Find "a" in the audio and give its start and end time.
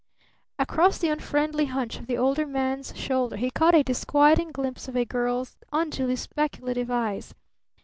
3.75-3.83, 4.97-5.05